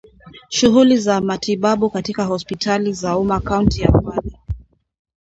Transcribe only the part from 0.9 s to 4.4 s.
za matibabu katika hospitali za umma kaunti ya Kwale